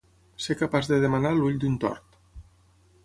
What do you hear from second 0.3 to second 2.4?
Ser capaç de demanar l'ull d'un tort.